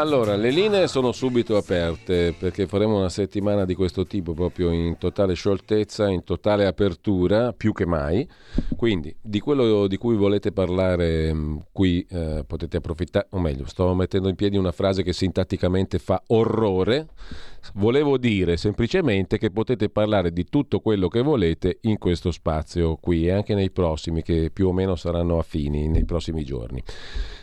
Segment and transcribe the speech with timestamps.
[0.00, 4.96] Allora, le linee sono subito aperte perché faremo una settimana di questo tipo proprio in
[4.96, 8.26] totale scioltezza, in totale apertura, più che mai.
[8.78, 13.92] Quindi, di quello di cui volete parlare mh, qui eh, potete approfittare, o meglio, sto
[13.92, 17.08] mettendo in piedi una frase che sintatticamente fa orrore.
[17.74, 23.26] Volevo dire semplicemente che potete parlare di tutto quello che volete in questo spazio qui
[23.26, 26.82] e anche nei prossimi che più o meno saranno affini nei prossimi giorni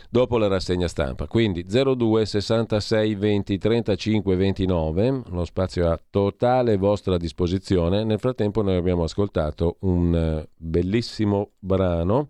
[0.08, 1.26] dopo la rassegna stampa.
[1.26, 8.04] Quindi 02 66 20 35 29, lo spazio a totale vostra disposizione.
[8.04, 12.28] Nel frattempo noi abbiamo ascoltato un eh, bellissimo brano,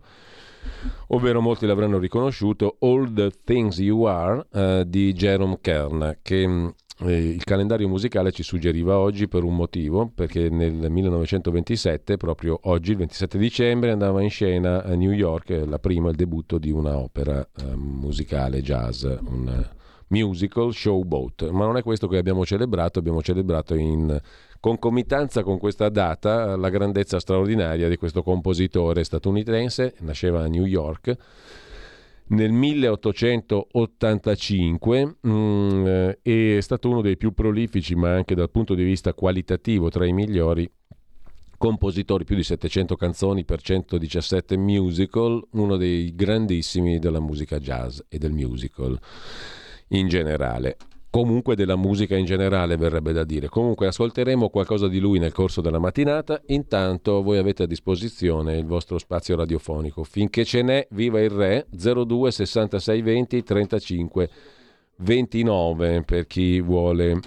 [1.07, 6.73] ovvero molti l'avranno riconosciuto, All the Things You Are eh, di Jerome Kern, che eh,
[7.07, 12.97] il calendario musicale ci suggeriva oggi per un motivo, perché nel 1927, proprio oggi, il
[12.97, 16.97] 27 dicembre, andava in scena a New York eh, la prima, il debutto di una
[16.97, 21.49] opera eh, musicale jazz, un eh, musical Showboat.
[21.51, 24.19] Ma non è questo che abbiamo celebrato, abbiamo celebrato in
[24.59, 31.15] concomitanza con questa data la grandezza straordinaria di questo compositore statunitense, nasceva a New York
[32.29, 36.19] nel 1885 mm, eh,
[36.57, 40.13] è stato uno dei più prolifici, ma anche dal punto di vista qualitativo tra i
[40.13, 40.71] migliori
[41.57, 48.17] compositori, più di 700 canzoni per 117 musical, uno dei grandissimi della musica jazz e
[48.17, 48.97] del musical
[49.89, 50.77] in generale.
[51.11, 53.49] Comunque della musica in generale verrebbe da dire.
[53.49, 56.39] Comunque ascolteremo qualcosa di lui nel corso della mattinata.
[56.47, 60.03] Intanto voi avete a disposizione il vostro spazio radiofonico.
[60.03, 64.29] Finché ce n'è, viva il re 02 66 20 35
[64.97, 67.19] 29 per chi vuole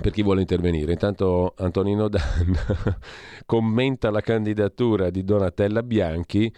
[0.00, 0.92] per chi vuole intervenire.
[0.92, 2.56] Intanto Antonino Dan
[3.46, 6.52] commenta la candidatura di Donatella Bianchi.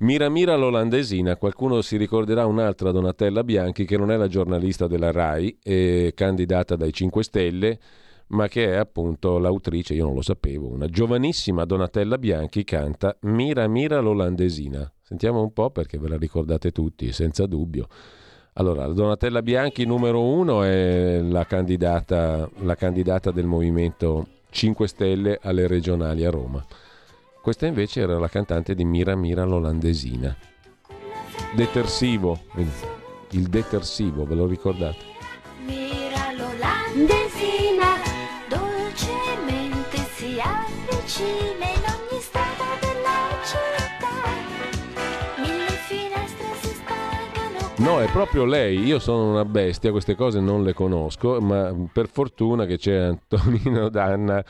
[0.00, 5.10] Mira Mira l'olandesina, qualcuno si ricorderà un'altra Donatella Bianchi che non è la giornalista della
[5.10, 7.78] RAI, è candidata dai 5 Stelle,
[8.28, 13.66] ma che è appunto l'autrice, io non lo sapevo, una giovanissima Donatella Bianchi canta Mira
[13.66, 14.88] Mira l'olandesina.
[15.02, 17.88] Sentiamo un po' perché ve la ricordate tutti, senza dubbio.
[18.52, 25.40] Allora, la Donatella Bianchi numero uno è la candidata, la candidata del movimento 5 Stelle
[25.42, 26.64] alle regionali a Roma.
[27.48, 30.36] Questa invece era la cantante di Mira Mira l'olandesina.
[31.56, 32.40] Detersivo,
[33.30, 34.98] il detersivo, ve lo ricordate?
[35.64, 37.94] Mira l'olandesina,
[38.50, 44.12] dolcemente si avvicina in ogni strada della città.
[45.38, 47.72] Mille finestre si spalmano.
[47.78, 48.84] No, è proprio lei.
[48.84, 53.88] Io sono una bestia, queste cose non le conosco, ma per fortuna che c'è Antonino
[53.88, 54.44] Danna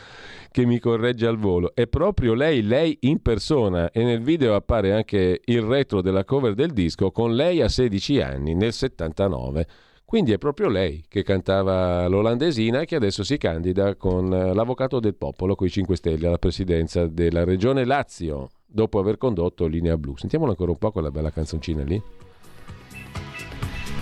[0.51, 1.73] che mi corregge al volo.
[1.75, 6.55] È proprio lei, lei in persona e nel video appare anche il retro della cover
[6.55, 9.67] del disco con lei a 16 anni nel 79.
[10.09, 15.01] Quindi è proprio lei che cantava l'olandesina e che adesso si candida con eh, l'avvocato
[15.01, 19.99] del popolo, con i 5 Stelle, alla presidenza della regione Lazio, dopo aver condotto Linea
[19.99, 20.17] Blu.
[20.17, 22.01] Sentiamola ancora un po' quella bella canzoncina lì.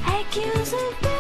[0.05, 1.15] Hai chiuso il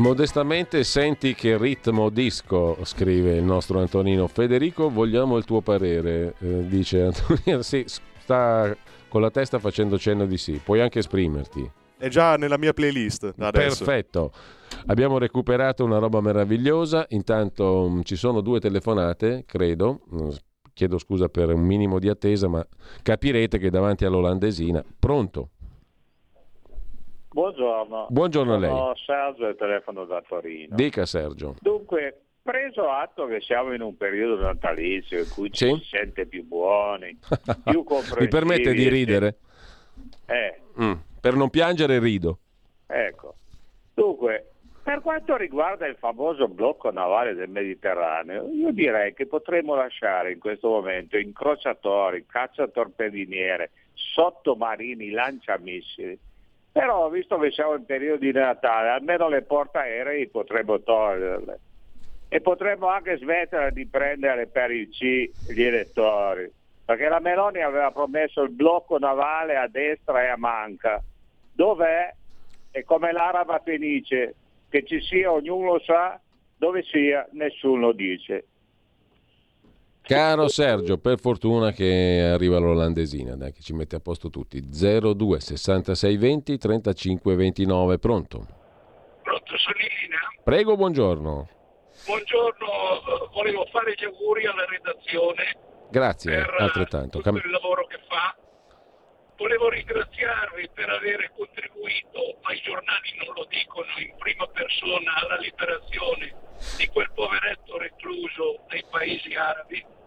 [0.00, 4.26] Modestamente senti che ritmo disco, scrive il nostro Antonino.
[4.28, 7.60] Federico, vogliamo il tuo parere, eh, dice Antonino.
[7.60, 8.74] Sì, sta
[9.08, 10.58] con la testa facendo cenno di sì.
[10.64, 11.70] Puoi anche esprimerti.
[11.98, 13.84] È già nella mia playlist adesso.
[13.84, 14.32] Perfetto.
[14.86, 17.04] Abbiamo recuperato una roba meravigliosa.
[17.10, 20.00] Intanto mh, ci sono due telefonate, credo.
[20.14, 20.30] Mm,
[20.72, 22.66] Chiedo scusa per un minimo di attesa, ma
[23.02, 24.82] capirete che davanti all'olandesina.
[24.98, 25.50] Pronto?
[27.32, 28.06] Buongiorno.
[28.10, 28.68] Buongiorno a lei.
[28.70, 30.74] Sono Sergio e telefono da Torino.
[30.74, 31.54] Dica Sergio.
[31.60, 35.74] Dunque, preso atto che siamo in un periodo natalizio in cui ci Sì.
[35.82, 37.16] si sente più buoni,
[37.64, 38.20] più comprensibili.
[38.24, 39.36] Mi permette di ridere?
[40.26, 42.38] Eh, Mm, Per non piangere rido.
[42.86, 43.34] ecco.
[43.92, 44.52] Dunque,
[44.82, 50.38] per quanto riguarda il famoso blocco navale del Mediterraneo, io direi che potremmo lasciare in
[50.38, 56.18] questo momento incrociatori, cacciatorpediniere, sottomarini, lanciamissili.
[56.72, 61.58] Però, visto che siamo in periodo di Natale, almeno le portaerei potremmo toglierle.
[62.32, 66.48] e potremmo anche smettere di prendere per il C gli elettori,
[66.84, 71.02] perché la Meloni aveva promesso il blocco navale a destra e a manca.
[71.52, 72.14] Dov'è?
[72.70, 74.36] È come l'araba fenice,
[74.68, 76.20] che ci sia ognuno sa,
[76.56, 78.44] dove sia nessuno dice.
[80.10, 84.60] Caro Sergio, per fortuna che arriva l'olandesina, dai, che ci mette a posto tutti.
[84.60, 88.46] 02 66 20 35 29, pronto?
[89.22, 89.76] Pronto, sono.
[90.42, 91.48] Prego, buongiorno.
[92.06, 92.66] Buongiorno,
[93.32, 95.56] volevo fare gli auguri alla redazione
[95.90, 97.18] Grazie, per eh, altrettanto.
[97.18, 98.34] tutto Cam- il lavoro che fa.
[99.36, 105.36] Volevo ringraziarvi per aver contribuito, ma i giornali non lo dicono in prima persona, alla
[105.36, 106.34] liberazione
[106.78, 109.98] di quel poveretto recluso nei paesi arabi.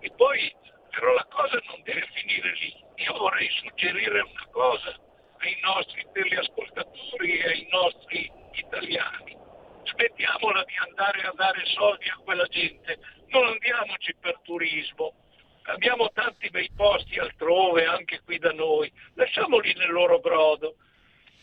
[0.00, 0.54] E poi,
[0.90, 2.74] però la cosa non deve finire lì.
[2.96, 4.98] Io vorrei suggerire una cosa
[5.38, 9.36] ai nostri teleascoltatori e ai nostri italiani.
[9.84, 12.98] Smettiamola di andare a dare soldi a quella gente,
[13.28, 15.14] non andiamoci per turismo.
[15.64, 20.76] Abbiamo tanti bei posti altrove, anche qui da noi, lasciamoli nel loro brodo.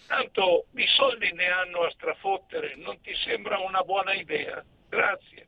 [0.07, 4.63] Tanto di soldi ne hanno a strafottere, non ti sembra una buona idea?
[4.89, 5.47] Grazie.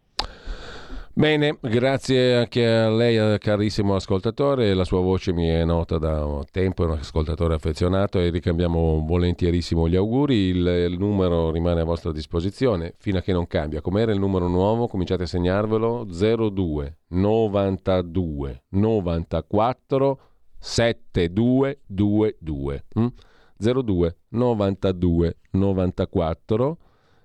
[1.19, 4.73] Bene, grazie anche a lei, eh, carissimo ascoltatore.
[4.73, 9.89] La sua voce mi è nota da tempo, è un ascoltatore affezionato e ricambiamo volentierissimo
[9.89, 10.35] gli auguri.
[10.35, 13.81] Il, il numero rimane a vostra disposizione fino a che non cambia.
[13.81, 14.87] Com'era il numero nuovo?
[14.87, 20.19] Cominciate a segnarvelo 02 92 94
[20.57, 22.85] 7222.
[22.97, 23.07] mm?
[23.57, 26.77] 02 92 94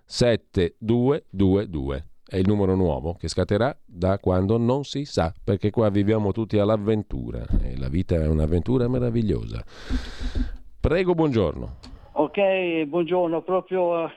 [0.05, 2.08] 7222.
[2.35, 6.59] È il numero nuovo che scatterà da quando non si sa, perché qua viviamo tutti
[6.59, 9.63] all'avventura e la vita è un'avventura meravigliosa.
[10.81, 11.77] Prego, buongiorno.
[12.15, 14.11] Ok, buongiorno, proprio eh,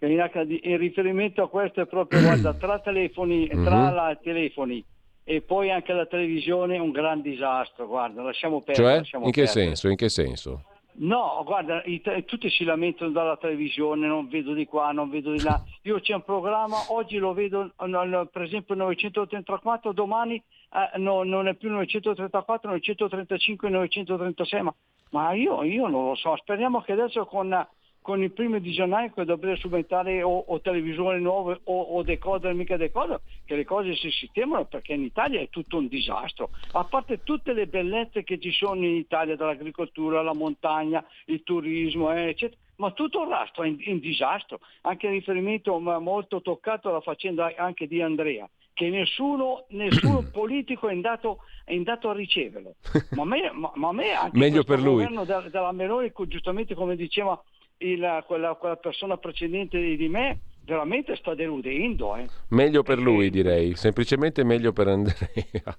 [0.00, 3.64] in, riferimento a questo è proprio, guarda, tra telefoni, Mhm.
[3.64, 4.82] tra la telefoni
[5.24, 8.88] e poi anche la televisione un gran disastro, guarda, lasciamo perdere.
[8.88, 9.66] Cioè, lasciamo in che perdere.
[9.66, 9.88] senso?
[9.90, 10.62] In che senso?
[11.00, 15.42] No, guarda, i tutti si lamentano dalla televisione, non vedo di qua, non vedo di
[15.42, 15.62] là.
[15.82, 20.42] Io c'è un programma, oggi lo vedo, per esempio 934, domani
[20.72, 24.74] eh, no, non è più 934, 935, 936, ma,
[25.10, 26.36] ma io, io non lo so.
[26.36, 27.66] Speriamo che adesso con,
[28.08, 32.54] con il primo di gennaio che dovrebbe subentrare o, o televisione nuove o, o decoder,
[32.54, 36.48] mica decoder, che le cose si sistemano perché in Italia è tutto un disastro.
[36.72, 42.10] A parte tutte le bellezze che ci sono in Italia, dall'agricoltura, la montagna, il turismo,
[42.10, 44.60] eh, eccetera, ma tutto il resto è in, in disastro.
[44.84, 50.92] Anche in riferimento molto toccato alla faccenda anche di Andrea, che nessuno, nessuno politico è
[50.92, 52.74] andato, è andato a riceverlo.
[53.10, 55.04] Ma a me, ma, ma a me anche Meglio questo per lui.
[55.04, 57.38] governo de- della Meloni, giustamente come diceva
[57.78, 62.16] il- quella, quella persona precedente di, me, veramente sta deludendo.
[62.16, 62.26] Eh.
[62.48, 65.16] Meglio per lui, direi, semplicemente meglio per Andrea.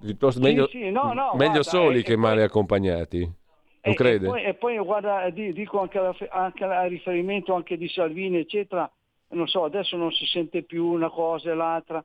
[0.00, 3.18] Piuttosto Sì, meglio sì, no, no, meglio guarda, soli e- che male poi- accompagnati.
[3.20, 4.26] Non E- crede?
[4.26, 8.38] E poi, e poi, guarda, di- dico anche, alla- anche a riferimento anche di Salvini,
[8.38, 8.90] eccetera,
[9.28, 12.04] non so, adesso non si sente più una cosa e l'altra,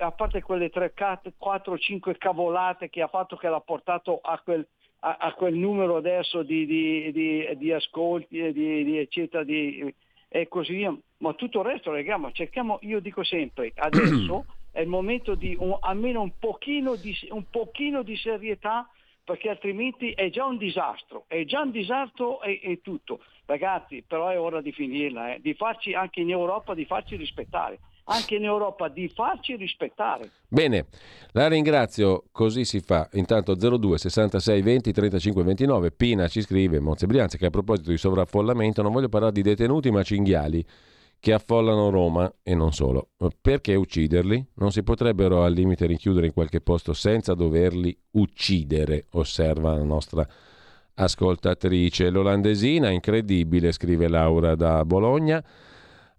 [0.00, 0.92] a parte quelle 3,
[1.38, 4.66] 4, 5 cavolate che ha fatto che l'ha portato a quel,
[5.04, 9.94] a, a quel numero adesso di, di- di- di ascolti e di, eccetera, di-
[10.28, 10.96] e così via.
[11.18, 15.54] Ma tutto il resto, raga, ma cerchiamo, io dico sempre, adesso è il momento di
[15.58, 18.88] un- almeno un pochino di, un pochino di serietà
[19.22, 23.20] perché altrimenti è già un disastro, è già un disastro e, e tutto.
[23.46, 27.80] Ragazzi, però è ora di finirla, eh, di farci anche in Europa, di farci rispettare,
[28.04, 30.30] anche in Europa di farci rispettare.
[30.48, 30.86] Bene,
[31.32, 33.08] la ringrazio, così si fa.
[33.12, 37.98] Intanto 02 66 20 35 29, Pina ci scrive, Monze Brianza, che a proposito di
[37.98, 40.64] sovraffollamento non voglio parlare di detenuti ma cinghiali
[41.24, 43.08] che affollano Roma e non solo.
[43.40, 44.46] Perché ucciderli?
[44.56, 50.28] Non si potrebbero al limite rinchiudere in qualche posto senza doverli uccidere, osserva la nostra
[50.92, 52.10] ascoltatrice.
[52.10, 55.42] L'olandesina, incredibile, scrive Laura da Bologna.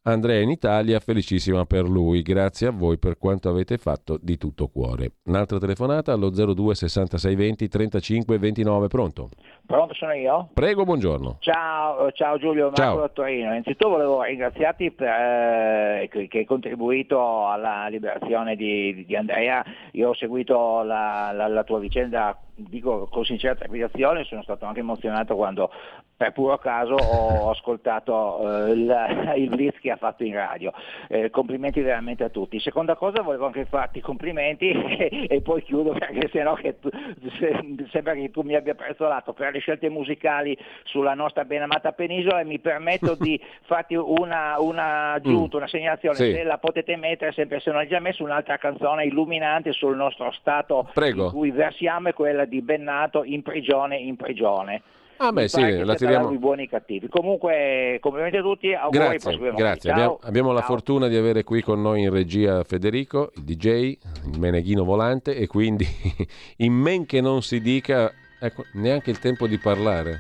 [0.08, 2.22] Andrea in Italia, felicissima per lui.
[2.22, 5.14] Grazie a voi per quanto avete fatto di tutto cuore.
[5.26, 8.88] Un'altra telefonata allo 02 66 20 35 29.
[8.88, 9.30] Pronto?
[9.66, 10.50] Pronto, sono io?
[10.54, 11.38] Prego, buongiorno.
[11.40, 13.00] Ciao, ciao Giulio, Marco Ciao.
[13.00, 13.48] da Torino.
[13.50, 19.66] Innanzitutto volevo ringraziarti per, eh, che, che hai contribuito alla liberazione di, di Andrea.
[19.94, 24.80] Io ho seguito la, la- la tua vicenda, dico con sincera trepidazione, sono stato anche
[24.80, 25.70] emozionato quando
[26.18, 30.72] per puro caso ho ascoltato eh, il, il blitz che ha fatto in radio.
[31.08, 32.60] Eh, complimenti veramente a tutti.
[32.60, 36.90] Seconda cosa volevo anche farti complimenti e, e poi chiudo perché sennò che tu,
[37.38, 41.92] se, sembra che tu mi abbia prezzolato per le scelte musicali sulla nostra ben amata
[41.92, 45.60] penisola e mi permetto di farti una, una aggiunta, mm.
[45.60, 46.32] una segnalazione, sì.
[46.32, 50.32] se la potete mettere sempre se non hai già messo un'altra canzone illuminante sul nostro
[50.32, 51.26] stato Prego.
[51.26, 54.82] in cui versiamo e quella di Bennato in prigione in prigione.
[55.18, 56.32] Ah beh, sì, la tiriamo.
[56.32, 57.08] I buoni e i cattivi.
[57.08, 58.74] Comunque, complimenti a tutti.
[58.74, 59.92] Auguri grazie, grazie.
[59.92, 63.98] Abbiamo, abbiamo la fortuna di avere qui con noi in regia Federico, il DJ,
[64.32, 65.88] il Meneghino Volante, e quindi
[66.58, 70.20] in men che non si dica, ecco, neanche il tempo di parlare.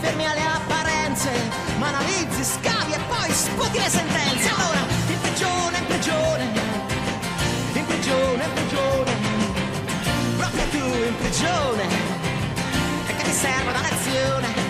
[0.00, 1.30] fermi alle apparenze,
[1.78, 4.48] ma analizzi, scavi e poi sputi le sentenze.
[4.48, 6.44] Allora, in prigione, in prigione,
[7.72, 9.12] in prigione, in prigione,
[10.36, 11.82] proprio tu in prigione,
[13.06, 14.63] e che ti serva una lezione.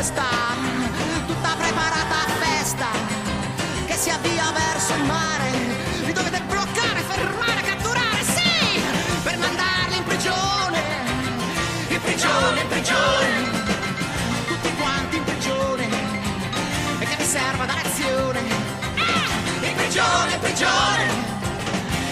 [0.00, 0.24] testa,
[1.26, 2.86] tutta preparata a festa,
[3.86, 5.50] che si avvia verso il mare.
[6.06, 8.80] Vi dovete bloccare, fermare, catturare, sì,
[9.22, 10.80] per mandarli in prigione,
[11.88, 13.28] in prigione, in prigione,
[14.46, 15.88] tutti quanti in prigione,
[17.00, 18.40] e che vi serva da lezione.
[18.40, 21.04] Eh, in prigione, in prigione,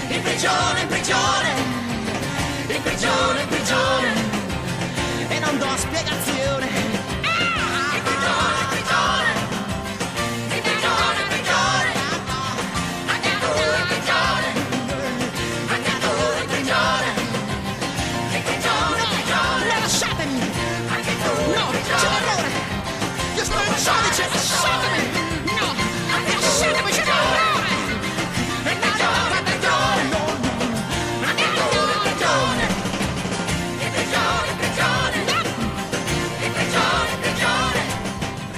[0.09, 1.51] in prigione, in prigione,
[2.69, 4.13] in prigione, in prigione,
[5.29, 6.88] e non do spiegazione.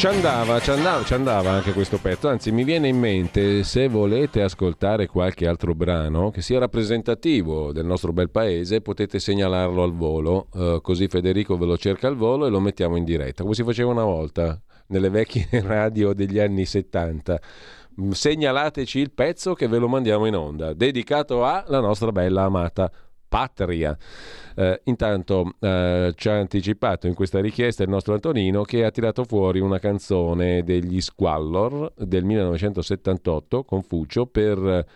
[0.00, 3.86] Ci andava, ci andava, ci andava anche questo pezzo, anzi mi viene in mente se
[3.86, 9.92] volete ascoltare qualche altro brano che sia rappresentativo del nostro bel paese potete segnalarlo al
[9.92, 13.54] volo, eh, così Federico ve lo cerca al volo e lo mettiamo in diretta, come
[13.54, 17.38] si faceva una volta nelle vecchie radio degli anni 70.
[18.00, 22.90] Mm, Segnalateci il pezzo che ve lo mandiamo in onda, dedicato alla nostra bella amata
[23.30, 23.96] patria.
[24.56, 29.24] Eh, intanto eh, ci ha anticipato in questa richiesta il nostro Antonino che ha tirato
[29.24, 34.86] fuori una canzone degli Squallor del 1978, Confucio, per eh,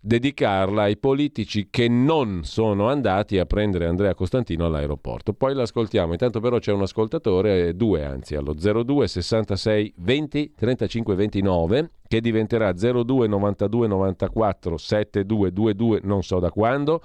[0.00, 5.32] dedicarla ai politici che non sono andati a prendere Andrea Costantino all'aeroporto.
[5.34, 11.14] Poi l'ascoltiamo, intanto però c'è un ascoltatore, eh, due anzi, allo 02 66 20 35
[11.14, 17.02] 29 che diventerà 02 92 94 7222 non so da quando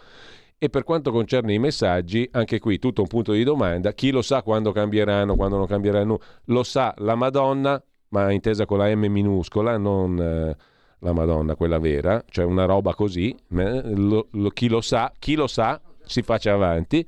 [0.64, 4.22] e per quanto concerne i messaggi, anche qui tutto un punto di domanda, chi lo
[4.22, 9.08] sa quando cambieranno, quando non cambieranno, lo sa la Madonna, ma intesa con la M
[9.08, 10.56] minuscola, non eh,
[11.00, 15.34] la Madonna, quella vera, cioè una roba così, eh, lo- lo- chi lo sa, chi
[15.34, 17.04] lo sa, si faccia avanti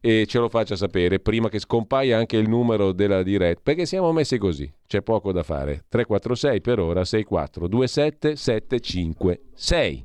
[0.00, 4.10] e ce lo faccia sapere prima che scompaia anche il numero della diretta, perché siamo
[4.12, 5.84] messi così, c'è poco da fare.
[5.86, 10.04] 346 per ora 6427 756.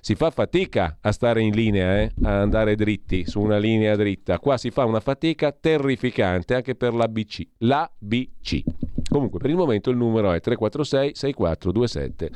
[0.00, 2.12] Si fa fatica a stare in linea, eh?
[2.22, 4.38] a andare dritti su una linea dritta.
[4.38, 7.46] Qua si fa una fatica terrificante anche per l'ABC.
[7.58, 8.62] L'ABC.
[9.08, 12.30] Comunque, per il momento il numero è 346 6427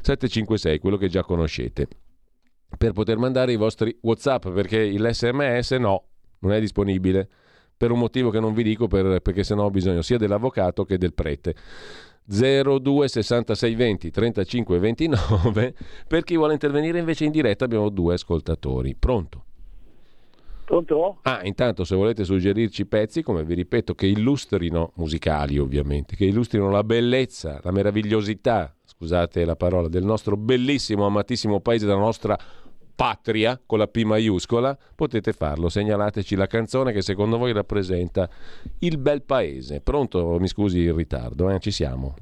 [0.00, 1.88] 756, quello che già conoscete.
[2.78, 6.04] Per poter mandare i vostri WhatsApp, perché l'SMS no,
[6.38, 7.28] non è disponibile.
[7.76, 10.98] Per un motivo che non vi dico, per- perché sennò ho bisogno sia dell'avvocato che
[10.98, 11.54] del prete.
[12.30, 15.74] 02 66 20 35 29
[16.06, 19.44] per chi vuole intervenire invece in diretta abbiamo due ascoltatori pronto
[20.64, 21.18] Pronto?
[21.22, 26.70] ah intanto se volete suggerirci pezzi come vi ripeto che illustrino musicali ovviamente che illustrino
[26.70, 32.38] la bellezza la meravigliosità scusate la parola del nostro bellissimo amatissimo paese della nostra
[33.00, 38.28] patria con la P maiuscola potete farlo segnalateci la canzone che secondo voi rappresenta
[38.80, 41.58] il bel paese pronto mi scusi il ritardo eh?
[41.60, 42.14] ci siamo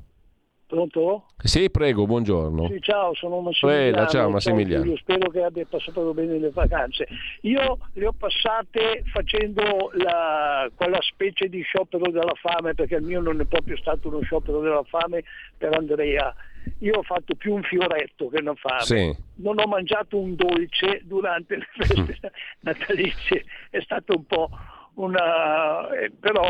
[0.68, 1.28] Pronto?
[1.42, 2.68] sì, prego, buongiorno.
[2.68, 3.90] Sì, ciao, sono Massimiliano.
[3.90, 4.82] Quella, ciao, Massimiliano.
[4.82, 7.08] Giulio, spero che abbia passato bene le vacanze.
[7.40, 9.62] Io le ho passate facendo
[9.94, 14.20] la- quella specie di sciopero della fame, perché il mio non è proprio stato uno
[14.20, 15.24] sciopero della fame
[15.56, 16.34] per Andrea.
[16.78, 18.80] Io ho fatto più un fioretto che una fame.
[18.82, 19.16] Sì.
[19.36, 24.48] Non ho mangiato un dolce durante le feste natalizie, è stato un po'
[24.94, 25.90] una...
[25.90, 26.42] eh, però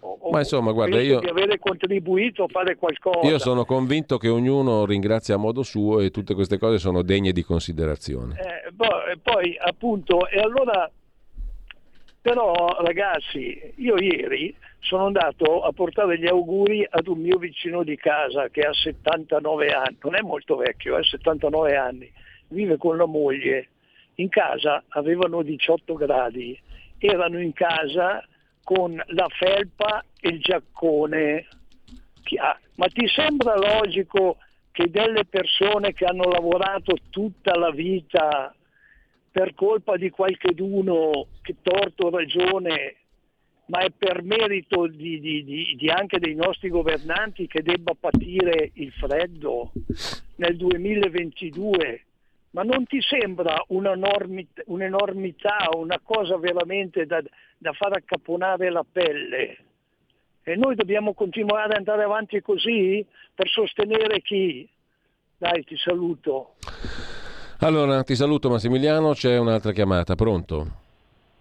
[0.00, 3.26] ho- Ma insomma, guarda, io- di avere contribuito a fare qualcosa.
[3.28, 7.30] Io sono convinto che ognuno ringrazia a modo suo e tutte queste cose sono degne
[7.32, 8.34] di considerazione.
[8.40, 10.90] Eh, poi, poi, appunto, e allora,
[12.20, 17.96] però ragazzi, io ieri sono andato a portare gli auguri ad un mio vicino di
[17.96, 22.10] casa che ha 79 anni, non è molto vecchio, ha 79 anni,
[22.48, 23.68] vive con la moglie,
[24.16, 26.58] in casa avevano 18 gradi,
[26.98, 28.24] erano in casa
[28.62, 31.46] con la felpa e il giaccone.
[32.76, 34.36] Ma ti sembra logico
[34.70, 38.54] che delle persone che hanno lavorato tutta la vita
[39.30, 42.96] per colpa di qualcheduno che torto ragione,
[43.70, 48.70] ma è per merito di, di- di- di anche dei nostri governanti che debba patire
[48.74, 49.70] il freddo
[50.36, 52.04] nel 2022.
[52.50, 57.22] Ma non ti sembra un'enormità, un'enormità, una cosa veramente da,
[57.56, 59.56] da far accaponare la pelle?
[60.42, 64.68] E noi dobbiamo continuare ad andare avanti così per sostenere chi?
[65.38, 66.56] Dai, ti saluto.
[67.60, 70.88] Allora, ti saluto Massimiliano, c'è un'altra chiamata, pronto?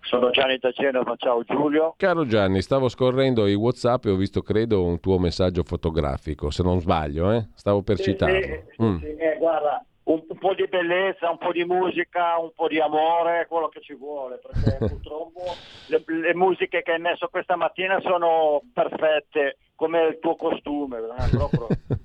[0.10, 1.94] Sono Gianni da Genova, ciao Giulio.
[1.96, 6.64] Caro Gianni, stavo scorrendo i WhatsApp e ho visto, credo, un tuo messaggio fotografico, se
[6.64, 7.50] non sbaglio, eh?
[7.54, 8.64] Stavo per Sì, citarlo.
[8.76, 8.98] sì, Mm.
[8.98, 12.80] sì, eh, guarda, un, un po' di bellezza, un po' di musica, un po' di
[12.80, 18.00] amore, quello che ci vuole, perché purtroppo le, le musiche che hai messo questa mattina
[18.02, 21.68] sono perfette, come il tuo costume, eh, proprio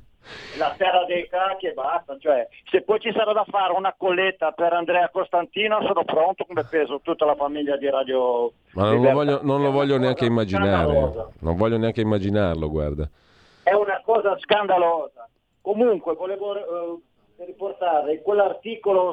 [0.58, 2.16] la terra dei cacchi e basta.
[2.18, 6.64] Cioè, se poi ci sarà da fare una colletta per Andrea Costantino, sono pronto come
[6.64, 10.92] peso tutta la famiglia di Radio Ma non lo voglio, non lo voglio neanche immaginare.
[11.40, 13.08] Non voglio neanche immaginarlo, guarda.
[13.62, 15.28] è una cosa scandalosa.
[15.60, 19.12] Comunque volevo eh, riportare quell'articolo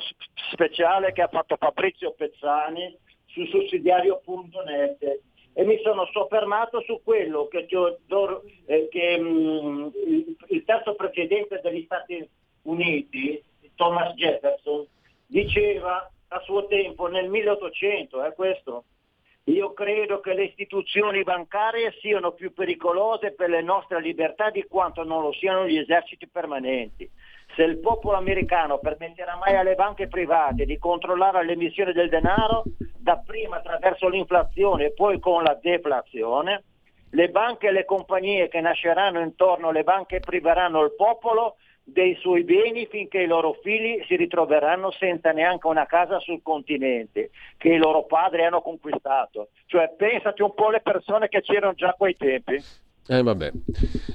[0.52, 5.22] speciale che ha fatto Fabrizio Pezzani su sussidiario.net
[5.54, 9.88] e mi sono soffermato su quello che, Teodoro- eh, che, mm,
[10.48, 12.28] il, terzo presidente degli Stati
[12.64, 13.42] Uniti,
[13.76, 14.86] Thomas Jefferson,
[15.26, 18.86] diceva a suo tempo nel 1800, è questo,
[19.46, 25.04] Io credo che le istituzioni bancarie siano più pericolose per le nostre libertà di quanto
[25.04, 27.10] non lo siano gli eserciti permanenti.
[27.56, 32.64] Se il popolo americano permetterà mai alle banche private di controllare l'emissione del denaro,
[32.98, 36.64] dapprima attraverso l'inflazione e poi con la deflazione,
[37.12, 42.44] le banche e le compagnie che nasceranno intorno alle banche priveranno il popolo dei suoi
[42.44, 47.78] beni finché i loro figli si ritroveranno senza neanche una casa sul continente che i
[47.78, 49.50] loro padri hanno conquistato.
[49.66, 52.64] Cioè pensati un po' alle persone che c'erano già a quei tempi.
[53.08, 53.52] Eh, vabbè.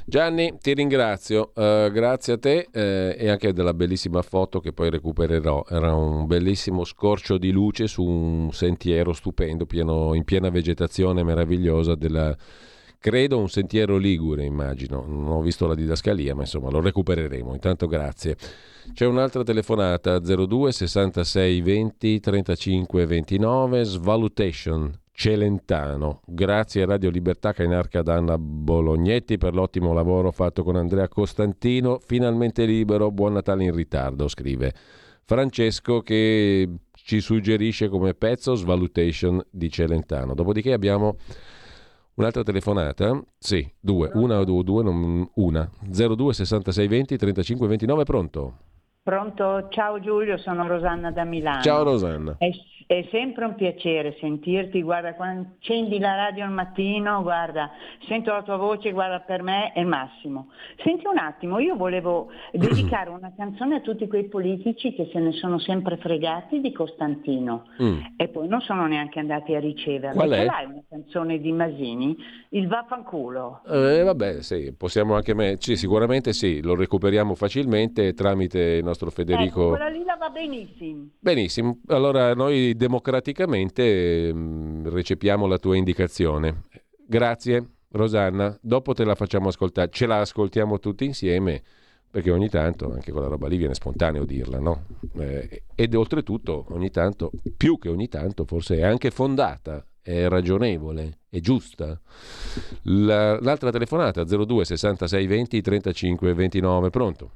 [0.07, 4.90] Gianni, ti ringrazio, Eh, grazie a te eh, e anche della bellissima foto che poi
[4.90, 5.64] recupererò.
[5.68, 11.94] Era un bellissimo scorcio di luce su un sentiero stupendo, pieno- in piena vegetazione meravigliosa
[11.94, 12.35] della,
[12.99, 15.05] credo, un sentiero ligure, immagino.
[15.07, 17.53] Non ho visto la didascalia, ma insomma lo recupereremo.
[17.53, 18.37] Intanto grazie.
[18.94, 26.21] C'è un'altra telefonata 02 66 20 35 29 Svalutation Celentano.
[26.27, 31.09] Grazie a Radio Libertà che inarca da Anna Bolognetti per l'ottimo lavoro fatto con Andrea
[31.09, 31.99] Costantino.
[31.99, 34.75] Finalmente libero, buon Natale in ritardo, scrive
[35.25, 40.35] Francesco che ci suggerisce come pezzo Svalutation di Celentano.
[40.35, 41.17] Dopodiché abbiamo
[42.17, 43.19] un'altra telefonata.
[43.39, 45.67] Sì, due, una o due, due, non una.
[45.81, 48.59] 02 66 20 35 29, pronto?
[49.03, 49.69] Pronto?
[49.71, 51.63] Ciao Giulio, sono Rosanna da Milano.
[51.63, 52.35] Ciao Rosanna.
[52.37, 52.51] È,
[52.87, 57.70] è sempre un piacere sentirti, guarda, quando accendi la radio al mattino, guarda,
[58.07, 60.51] sento la tua voce, guarda, per me è il massimo.
[60.85, 65.33] Senti un attimo, io volevo dedicare una canzone a tutti quei politici che se ne
[65.33, 67.99] sono sempre fregati di Costantino Mm.
[68.16, 70.12] e poi non sono neanche andati a riceverla.
[70.14, 70.38] Qual è?
[70.38, 72.16] Ce l'hai una canzone di Masini?
[72.51, 73.62] Il vaffanculo.
[73.66, 75.57] Eh, vabbè, sì, possiamo anche me.
[75.59, 79.68] sì, sicuramente sì, lo recuperiamo facilmente tramite il nostro Ecco, Federico.
[79.70, 81.09] quella lì la va benissimo.
[81.18, 86.62] Benissimo, allora noi democraticamente mm, recepiamo la tua indicazione.
[87.07, 91.62] Grazie Rosanna, dopo te la facciamo ascoltare, ce la ascoltiamo tutti insieme
[92.11, 94.85] perché ogni tanto anche quella roba lì viene spontaneo dirla, no?
[95.19, 101.19] Eh, ed oltretutto ogni tanto, più che ogni tanto, forse è anche fondata, è ragionevole,
[101.29, 102.01] è giusta.
[102.85, 107.31] La- l'altra telefonata 02 66 20 35 29, pronto?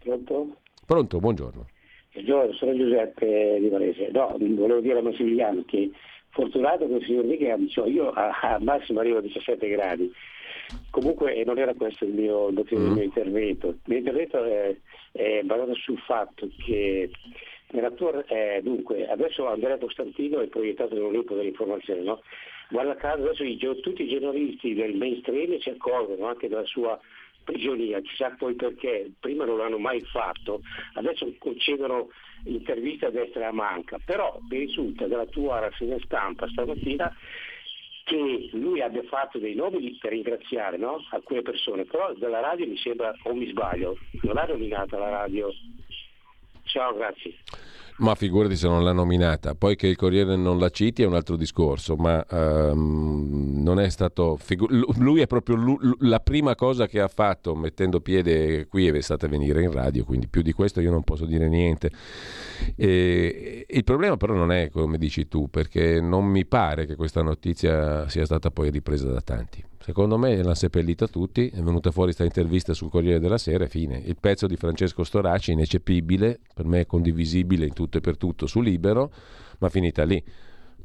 [0.00, 0.56] Pronto?
[0.84, 1.66] Pronto, buongiorno.
[2.12, 4.08] Buongiorno, sono Giuseppe di Varese.
[4.12, 5.90] No, volevo dire a Massimiliano che
[6.30, 10.10] fortunato che il signor Mica, cioè io a, a massimo arrivo a 17 gradi.
[10.90, 13.68] Comunque non era questo il mio, il mio intervento.
[13.68, 14.76] Il mio intervento è,
[15.12, 17.10] è basato sul fatto che
[17.70, 22.22] nella tua, eh, dunque, adesso Andrea Costantino è proiettato gruppo dell'informazione, no?
[22.70, 26.98] Guarda caso adesso i tutti i giornalisti del mainstream si accorgono anche della sua
[27.48, 30.60] prigionia, chissà poi perché, prima non l'hanno mai fatto,
[30.94, 32.10] adesso concedono
[32.44, 37.10] interviste a destra e a manca, però mi risulta dalla tua rassegna stampa stamattina
[38.04, 41.04] che lui abbia fatto dei nomi per ringraziare no?
[41.10, 45.50] alcune persone, però dalla radio mi sembra, o mi sbaglio, non l'ha nominata la radio.
[46.68, 47.34] Ciao, grazie.
[47.98, 49.54] Ma figurati se non l'ha nominata.
[49.54, 53.88] Poi che il Corriere non la citi è un altro discorso, ma ehm, non è
[53.88, 54.36] stato...
[54.36, 58.86] figu- lu- lui è proprio lu- la prima cosa che ha fatto mettendo piede qui
[58.86, 61.90] è stata venire in radio, quindi più di questo io non posso dire niente.
[62.76, 67.22] E- il problema però non è come dici tu, perché non mi pare che questa
[67.22, 69.64] notizia sia stata poi ripresa da tanti.
[69.88, 73.68] Secondo me l'hanno seppellita tutti, è venuta fuori questa intervista sul Corriere della Sera e
[73.68, 73.96] fine.
[73.96, 78.60] Il pezzo di Francesco Storaci, ineccepibile, per me condivisibile in tutto e per tutto su
[78.60, 79.10] Libero,
[79.60, 80.22] ma finita lì.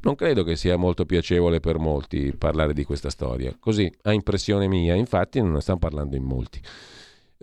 [0.00, 3.54] Non credo che sia molto piacevole per molti parlare di questa storia.
[3.60, 6.58] Così, a impressione mia, infatti non ne stanno parlando in molti.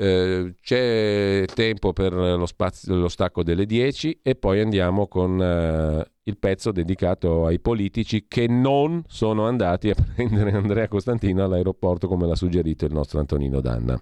[0.01, 6.11] Eh, c'è tempo per lo, spazio, lo stacco delle 10 e poi andiamo con eh,
[6.23, 12.25] il pezzo dedicato ai politici che non sono andati a prendere Andrea Costantino all'aeroporto come
[12.25, 14.01] l'ha suggerito il nostro Antonino Danna.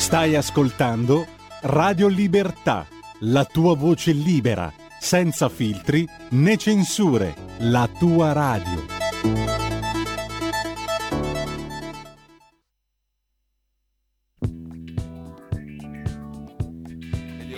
[0.00, 1.26] Stai ascoltando
[1.60, 2.86] Radio Libertà,
[3.20, 8.86] la tua voce libera, senza filtri né censure, la tua radio.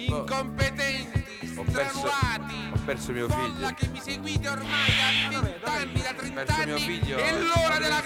[0.09, 3.75] Incompetenti, stranuati, perso mio figlio.
[3.75, 4.91] che mi seguite ormai
[5.31, 7.17] da 20 anni, da 30 Perso mio anni, figlio.
[7.19, 8.03] è l'ora della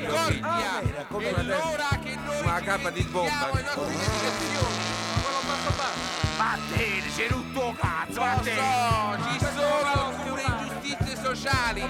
[0.00, 3.50] discordia, come è l'ora che noi Una capa di bomba.
[3.52, 4.94] le nostre indicazioni.
[6.36, 11.88] Vattene, sei rotto cazzo, Lo so, ci sono alcune ingiustizie sociali,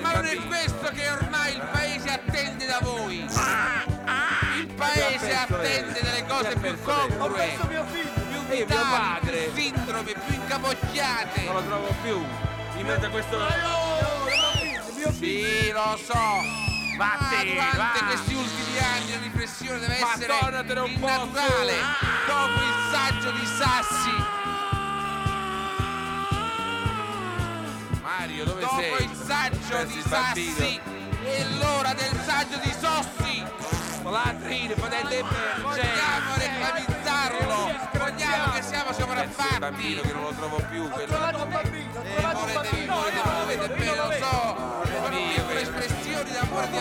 [0.00, 3.18] ma non è questo che ormai il paese attende da voi.
[3.18, 11.42] Il paese attende delle cose più congrue, più vitali, più sindrome, più incapocchiate.
[11.44, 12.24] Non lo trovo più.
[12.76, 13.38] In mezzo a questo.
[15.18, 16.71] Sì, lo so.
[16.96, 18.06] Ma Vattene, durante va.
[18.06, 21.72] questi ultimi anni la riflessione deve essere tornatene un po' naturale.
[21.72, 22.06] su.
[22.26, 24.24] Dopo il saggio di Sassi,
[28.02, 29.04] Mario, dove dopo sei?
[29.04, 30.56] il saggio Persi di il bambino.
[30.56, 30.80] Sassi,
[31.24, 33.44] è l'ora del saggio di Sossi.
[34.02, 35.24] Latrine, potete
[35.62, 37.88] Vogliamo reclamizzarlo.
[37.92, 39.58] Vogliamo che siamo il sopraffatti.
[39.58, 40.88] bambino che non lo trovo più.
[40.90, 41.06] Quello...
[41.06, 43.81] trovato un bambino, ho trovato un bambino.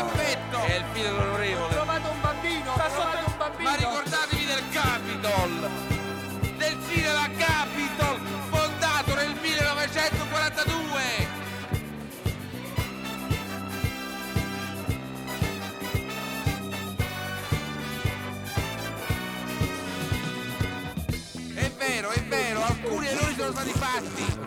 [0.02, 0.58] Affetto.
[0.64, 1.74] È il figlio dell'onorevole.
[1.74, 3.70] trovato un bambino, sta sotto un bambino.
[3.70, 5.70] Ma ricordatevi del Capitol.
[6.58, 11.40] Del cinema Capitol, fondato nel 1942.
[21.54, 24.38] È vero, è vero, alcuni errori sono stati fatti,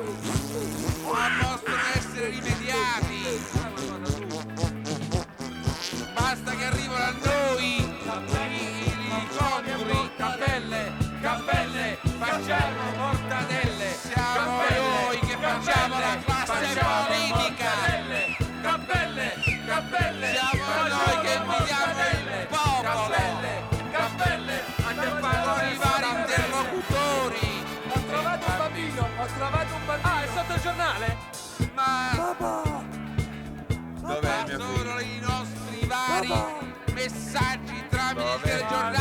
[1.02, 3.13] ma possono essere rimediati.
[30.74, 31.16] Giornale?
[31.72, 32.34] Ma...
[34.00, 36.32] Dov'è mio sono i nostri vari
[36.92, 38.93] messaggi tramite il telegiornale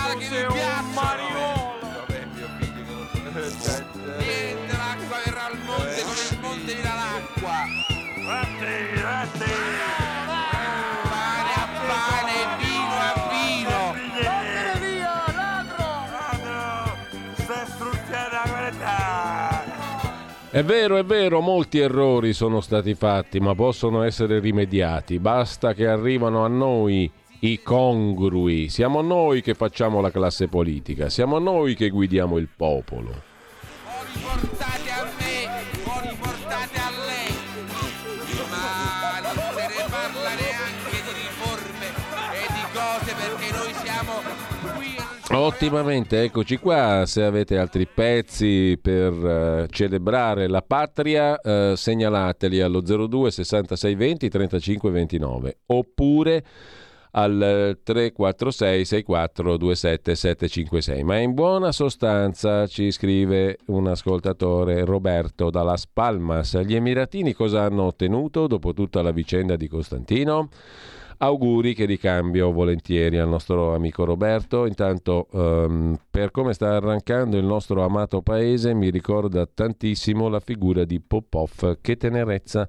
[20.54, 25.18] È vero, è vero, molti errori sono stati fatti, ma possono essere rimediati.
[25.18, 28.70] Basta che arrivano a noi i congrui.
[28.70, 33.24] Siamo noi che facciamo la classe politica, siamo noi che guidiamo il popolo.
[45.36, 47.06] Ottimamente, eccoci qua.
[47.08, 54.30] Se avete altri pezzi per eh, celebrare la patria, eh, segnalateli allo 02 66 20
[54.30, 56.44] 35 29 oppure
[57.12, 61.04] al eh, 346 64 27 756.
[61.04, 66.60] Ma in buona sostanza ci scrive un ascoltatore Roberto da Las Palmas.
[66.62, 70.50] Gli Emiratini cosa hanno ottenuto dopo tutta la vicenda di Costantino?
[71.18, 74.66] Auguri che ricambio volentieri al nostro amico Roberto.
[74.66, 80.84] Intanto, ehm, per come sta arrancando il nostro amato paese, mi ricorda tantissimo la figura
[80.86, 81.78] di Popov.
[81.82, 82.68] Che tenerezza!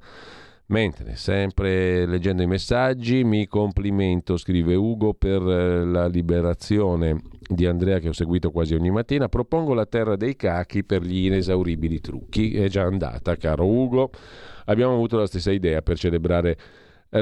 [0.66, 7.98] Mentre, sempre leggendo i messaggi, mi complimento, scrive Ugo, per eh, la liberazione di Andrea
[7.98, 9.28] che ho seguito quasi ogni mattina.
[9.28, 12.57] Propongo la terra dei cachi per gli inesauribili trucchi.
[12.57, 14.11] È già andata, caro Ugo.
[14.64, 16.57] Abbiamo avuto la stessa idea per celebrare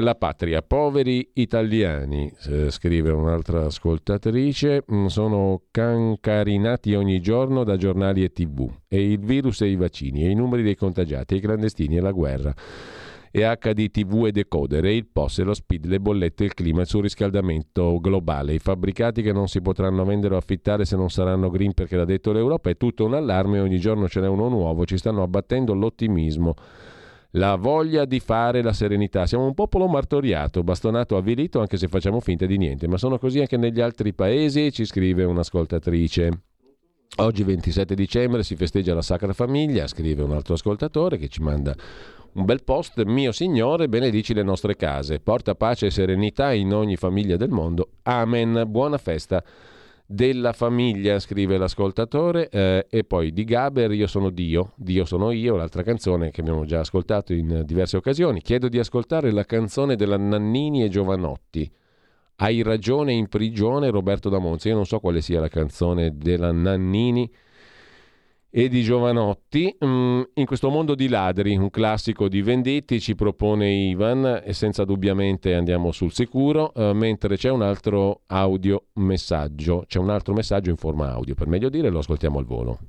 [0.01, 0.61] la patria.
[0.61, 8.69] Poveri italiani, eh, scrive un'altra ascoltatrice, mm, sono cancarinati ogni giorno da giornali e tv.
[8.87, 12.01] E il virus e i vaccini, e i numeri dei contagiati, e i clandestini e
[12.01, 12.53] la guerra
[13.35, 16.87] e HDTV e decoder, e il POS e lo speed, le bollette, il clima, il
[16.87, 21.73] surriscaldamento globale, i fabbricati che non si potranno vendere o affittare se non saranno green
[21.73, 24.97] perché l'ha detto l'Europa, è tutto un allarme, ogni giorno ce n'è uno nuovo, ci
[24.97, 26.53] stanno abbattendo l'ottimismo.
[27.35, 29.25] La voglia di fare la serenità.
[29.25, 32.87] Siamo un popolo martoriato, bastonato, avvilito, anche se facciamo finta di niente.
[32.87, 36.41] Ma sono così anche negli altri paesi, ci scrive un'ascoltatrice.
[37.17, 41.75] Oggi 27 dicembre si festeggia la Sacra Famiglia, scrive un altro ascoltatore che ci manda
[42.33, 46.95] un bel post, mio Signore, benedici le nostre case, porta pace e serenità in ogni
[46.95, 47.89] famiglia del mondo.
[48.03, 48.63] Amen.
[48.67, 49.43] Buona festa
[50.05, 52.49] della famiglia, scrive l'ascoltatore.
[52.49, 56.65] Eh, e poi di Gaber, io sono Dio, Dio sono io, l'altra canzone che abbiamo
[56.65, 58.41] già ascoltato in diverse occasioni.
[58.41, 61.71] Chiedo di ascoltare la canzone della Nannini e Giovanotti.
[62.35, 64.69] Hai ragione in prigione Roberto da Monza.
[64.69, 67.31] Io non so quale sia la canzone della Nannini
[68.55, 69.75] e di Giovanotti.
[69.83, 74.85] Mm, in questo mondo di ladri, un classico di Venditti, ci propone Ivan e senza
[74.85, 80.69] dubbiamente andiamo sul sicuro, eh, mentre c'è un altro audio messaggio, c'è un altro messaggio
[80.69, 82.79] in forma audio, per meglio dire lo ascoltiamo al volo.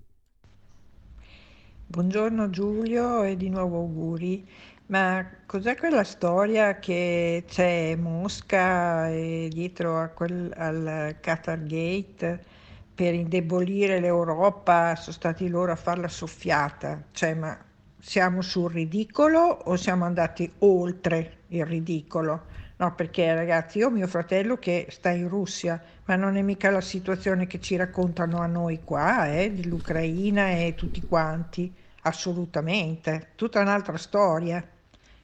[1.87, 4.47] Buongiorno Giulio e di nuovo auguri.
[4.87, 12.53] Ma cos'è quella storia che c'è Mosca e dietro a quel- al Qatar Gate
[12.95, 17.03] per indebolire l'Europa sono stati loro a farla soffiata?
[17.11, 17.59] Cioè, ma
[17.99, 22.53] siamo sul ridicolo o siamo andati oltre il ridicolo?
[22.77, 26.71] No, perché ragazzi, io ho mio fratello che sta in Russia, ma non è mica
[26.71, 31.73] la situazione che ci raccontano a noi qua, eh, dell'Ucraina e tutti quanti.
[32.03, 34.63] Assolutamente, tutta un'altra storia.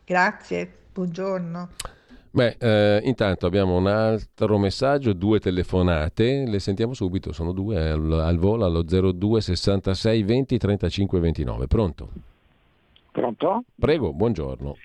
[0.05, 1.69] Grazie, buongiorno.
[2.33, 8.13] Beh, eh, intanto abbiamo un altro messaggio, due telefonate, le sentiamo subito, sono due al,
[8.13, 11.67] al volo allo 02 66 20 35 29.
[11.67, 12.09] Pronto?
[13.11, 13.65] Pronto?
[13.77, 14.77] Prego, buongiorno.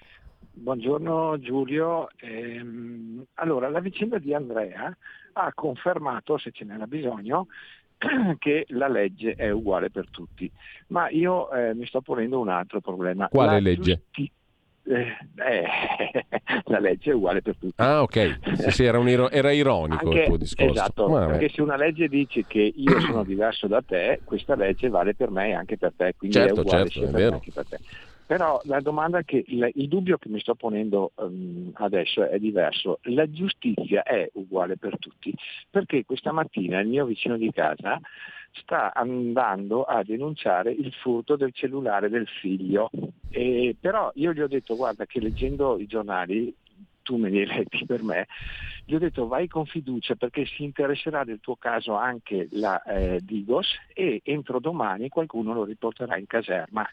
[0.54, 2.10] Buongiorno Giulio.
[2.18, 4.96] Ehm, allora, la vicenda di Andrea
[5.34, 7.48] ha confermato, se ce n'era bisogno,
[8.40, 10.52] che la legge è uguale per tutti.
[10.88, 13.28] Ma io eh, mi sto ponendo un altro problema.
[13.28, 14.02] Quale La legge?
[14.12, 14.32] giusti-
[14.88, 15.64] eh, eh,
[16.66, 17.74] la legge è uguale per tutti.
[17.78, 18.38] Ah, ok.
[18.56, 20.72] Sì, sì, era, iro- era ironico il Anche- tuo discorso.
[20.74, 21.32] Esatto, Vabbè.
[21.38, 25.30] perché se una legge dice che io sono diverso da te, questa legge vale per
[25.32, 27.40] me e anche per te, quindi Certo, è uguale certo, sia è per me vero.
[27.40, 27.80] che per te.
[28.26, 33.00] Però la domanda che il, dubbio che mi sto ponendo ehm, adesso è diverso.
[33.04, 35.34] La giustizia è uguale per tutti,
[35.70, 38.00] perché questa mattina il mio vicino di casa
[38.52, 42.90] sta andando a denunciare il furto del cellulare del figlio.
[43.30, 46.56] E, però io gli ho detto guarda che leggendo i giornali
[47.06, 48.26] tu me li hai letti per me,
[48.84, 53.20] gli ho detto vai con fiducia perché si interesserà del tuo caso anche la eh,
[53.22, 56.90] Digos e entro domani qualcuno lo riporterà in caserma.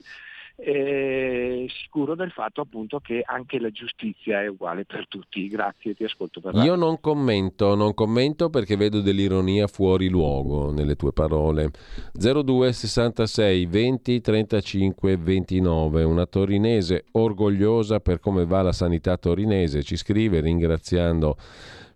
[0.57, 5.49] Eh, sicuro del fatto appunto che anche la giustizia è uguale per tutti.
[5.49, 10.95] Grazie, ti ascolto per Io non commento, non commento perché vedo dell'ironia fuori luogo nelle
[10.95, 11.71] tue parole.
[12.13, 19.97] 02 66 20 35 29, una torinese orgogliosa per come va la sanità torinese, ci
[19.97, 21.37] scrive ringraziando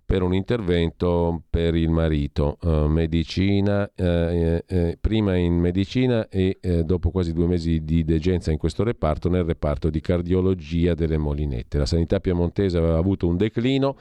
[0.06, 6.84] per un intervento per il marito, eh, medicina, eh, eh, prima in medicina e eh,
[6.84, 11.78] dopo quasi due mesi di degenza in questo reparto, nel reparto di cardiologia delle Molinette.
[11.78, 13.96] La sanità piemontese aveva avuto un declino.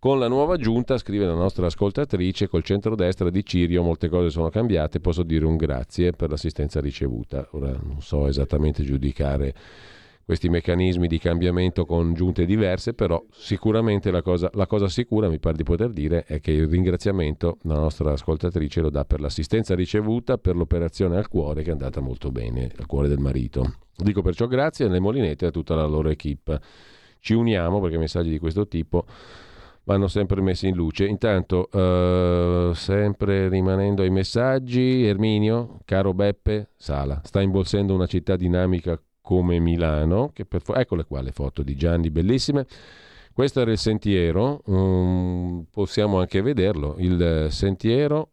[0.00, 4.48] Con la nuova giunta, scrive la nostra ascoltatrice, col centrodestra di Cirio molte cose sono
[4.48, 7.48] cambiate, posso dire un grazie per l'assistenza ricevuta.
[7.52, 9.54] Ora non so esattamente giudicare
[10.28, 15.38] questi meccanismi di cambiamento con giunte diverse, però sicuramente la cosa, la cosa sicura, mi
[15.38, 19.74] pare di poter dire, è che il ringraziamento la nostra ascoltatrice lo dà per l'assistenza
[19.74, 23.76] ricevuta, per l'operazione al cuore che è andata molto bene, al cuore del marito.
[23.96, 26.60] Dico perciò grazie alle Molinette e a tutta la loro equip.
[27.20, 29.06] Ci uniamo perché messaggi di questo tipo
[29.84, 31.06] vanno sempre messi in luce.
[31.06, 39.00] Intanto, eh, sempre rimanendo ai messaggi, Erminio, caro Beppe, Sala, sta imbolsendo una città dinamica
[39.28, 42.66] come Milano, fo- eccole qua le foto di Gianni, bellissime.
[43.30, 48.30] Questo era il sentiero, mm, possiamo anche vederlo, il eh, sentiero,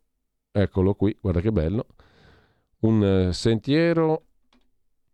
[0.53, 1.87] eccolo qui, guarda che bello,
[2.79, 4.21] un eh, sentiero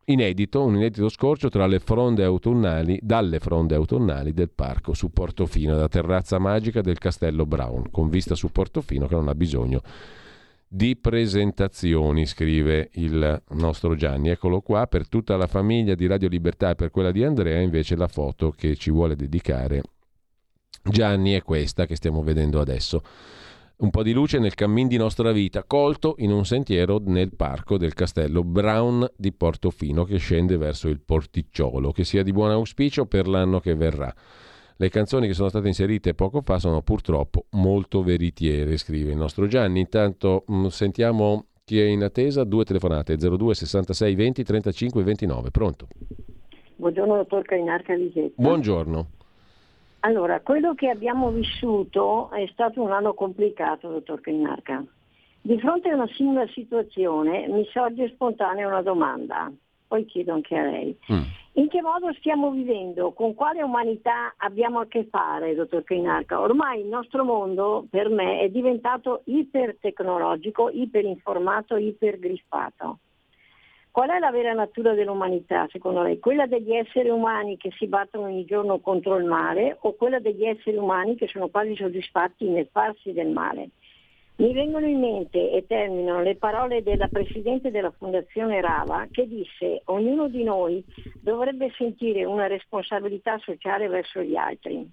[0.05, 5.75] inedito, un inedito scorcio tra le fronde autunnali, dalle fronde autunnali del parco su Portofino,
[5.75, 10.20] la terrazza magica del Castello Brown, con vista su Portofino che non ha bisogno di
[10.99, 14.29] presentazioni, scrive il nostro Gianni.
[14.29, 17.95] Eccolo qua, per tutta la famiglia di Radio Libertà e per quella di Andrea, invece
[17.95, 19.81] la foto che ci vuole dedicare
[20.83, 23.03] Gianni è questa che stiamo vedendo adesso.
[23.77, 27.77] Un po' di luce nel cammin di nostra vita, colto in un sentiero nel parco
[27.77, 31.91] del castello Brown di Portofino che scende verso il porticciolo.
[31.91, 34.13] Che sia di buon auspicio per l'anno che verrà.
[34.81, 39.45] Le canzoni che sono state inserite poco fa sono purtroppo molto veritiere, scrive il nostro
[39.45, 39.79] Gianni.
[39.79, 42.43] Intanto mh, sentiamo chi è in attesa.
[42.43, 45.51] Due telefonate 02 66 20 35 29.
[45.51, 45.87] Pronto?
[46.77, 48.41] Buongiorno dottor Cainarca Lisetta.
[48.41, 49.07] Buongiorno.
[49.99, 54.83] Allora, quello che abbiamo vissuto è stato un anno complicato, dottor Cainarca.
[55.43, 59.51] Di fronte a una simile situazione mi sorge spontanea una domanda,
[59.91, 60.97] poi chiedo anche a lei.
[61.55, 63.11] In che modo stiamo vivendo?
[63.11, 66.39] Con quale umanità abbiamo a che fare, dottor Cainarca?
[66.39, 72.99] Ormai il nostro mondo, per me, è diventato ipertecnologico, iperinformato, ipergriffato.
[73.91, 76.19] Qual è la vera natura dell'umanità, secondo lei?
[76.19, 80.45] Quella degli esseri umani che si battono ogni giorno contro il male o quella degli
[80.45, 83.71] esseri umani che sono quasi soddisfatti nel farsi del male?
[84.41, 89.83] Mi vengono in mente e terminano le parole della Presidente della Fondazione Rava che disse
[89.85, 90.83] ognuno di noi
[91.19, 94.89] dovrebbe sentire una responsabilità sociale verso gli altri.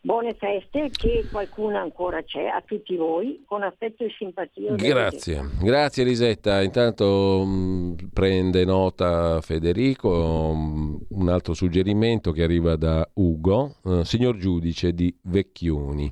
[0.00, 4.74] Buone feste, che qualcuno ancora c'è, a tutti voi, con affetto e simpatia.
[4.74, 6.60] Grazie, grazie Elisetta.
[6.60, 14.36] Intanto mh, prende nota Federico, mh, un altro suggerimento che arriva da Ugo, eh, signor
[14.36, 16.10] giudice di Vecchioni.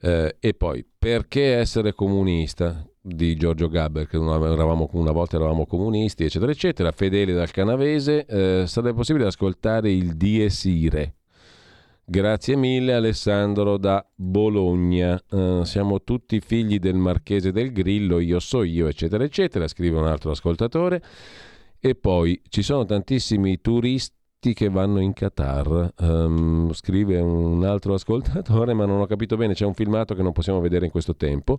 [0.00, 2.88] Eh, e poi, perché essere comunista?
[3.08, 6.92] di Giorgio Gabber, che non eravamo, una volta eravamo comunisti, eccetera, eccetera.
[6.92, 11.14] Fedele dal Canavese, eh, sarebbe possibile ascoltare il Dies Irae.
[12.04, 15.20] Grazie mille Alessandro da Bologna.
[15.30, 20.06] Eh, siamo tutti figli del Marchese del Grillo, io so io, eccetera, eccetera, scrive un
[20.06, 21.02] altro ascoltatore.
[21.80, 28.72] E poi ci sono tantissimi turisti che vanno in Qatar, Ehm, scrive un altro ascoltatore,
[28.72, 31.58] ma non ho capito bene, c'è un filmato che non possiamo vedere in questo tempo.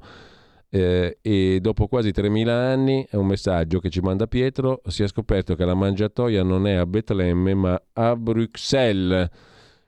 [0.72, 5.08] Eh, e dopo quasi 3000 anni è un messaggio che ci manda Pietro si è
[5.08, 9.28] scoperto che la mangiatoia non è a Betlemme ma a Bruxelles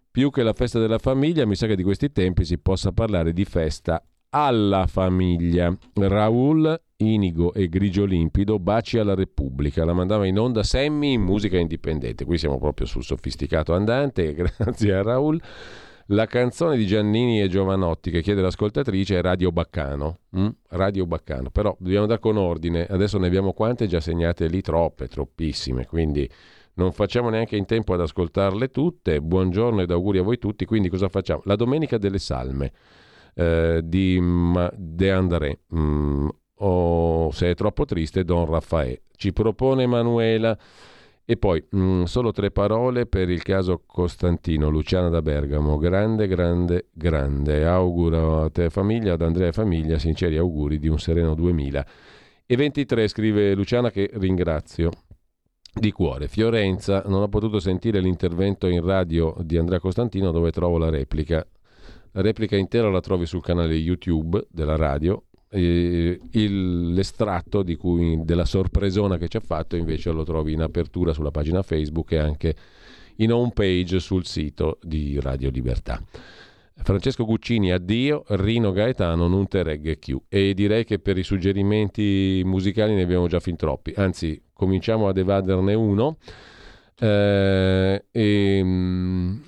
[0.09, 3.31] più che la festa della famiglia mi sa che di questi tempi si possa parlare
[3.31, 10.37] di festa alla famiglia Raul Inigo e Grigio Limpido Baci alla Repubblica la mandava in
[10.37, 15.41] onda Sammy in musica indipendente qui siamo proprio sul sofisticato andante grazie a Raul
[16.13, 20.19] la canzone di Giannini e Giovanotti che chiede l'ascoltatrice è Radio Baccano.
[20.37, 20.47] mm?
[20.69, 21.49] Radio Baccano.
[21.51, 22.85] Però dobbiamo andare con ordine.
[22.85, 24.61] Adesso ne abbiamo quante già segnate lì?
[24.61, 25.85] Troppe, troppissime.
[25.85, 26.29] Quindi
[26.73, 29.21] non facciamo neanche in tempo ad ascoltarle tutte.
[29.21, 30.65] Buongiorno ed auguri a voi tutti.
[30.65, 31.43] Quindi cosa facciamo?
[31.45, 32.73] La Domenica delle Salme
[33.33, 34.21] eh, di
[34.75, 35.59] De André.
[35.73, 36.27] Mm,
[36.63, 39.03] o se è troppo triste, Don Raffaele.
[39.15, 40.57] Ci propone Emanuela.
[41.23, 45.77] E poi mh, solo tre parole per il caso Costantino, Luciana da Bergamo.
[45.77, 47.65] Grande, grande, grande.
[47.65, 51.85] Auguro a te famiglia, ad Andrea e famiglia, sinceri auguri di un sereno 2000.
[52.45, 54.91] E 23 scrive Luciana che ringrazio
[55.73, 56.27] di cuore.
[56.27, 61.45] Fiorenza non ho potuto sentire l'intervento in radio di Andrea Costantino dove trovo la replica.
[62.11, 65.23] La replica intera la trovi sul canale YouTube della radio.
[65.53, 71.11] Eh, il- l'estratto cui, della sorpresona che ci ha fatto invece lo trovi in apertura
[71.11, 72.55] sulla pagina Facebook e anche
[73.17, 76.01] in home page sul sito di Radio Libertà.
[76.83, 80.19] Francesco Guccini, addio, Rino Gaetano, non te regge più.
[80.29, 83.93] E direi che per i suggerimenti musicali ne abbiamo già fin troppi.
[83.97, 86.17] Anzi, cominciamo ad evaderne uno.
[86.97, 89.43] Eh, ehm,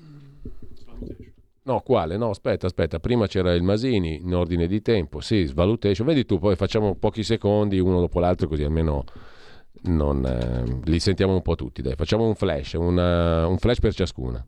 [1.66, 2.18] No, quale?
[2.18, 2.99] No, aspetta, aspetta.
[2.99, 5.22] Prima c'era il Masini in ordine di tempo.
[5.22, 6.05] Sì, svalutation.
[6.05, 9.05] Vedi tu, poi facciamo pochi secondi uno dopo l'altro, così almeno
[9.84, 11.82] non, eh, li sentiamo un po' tutti.
[11.82, 14.45] Dai, facciamo un flash, una- un flash per ciascuna.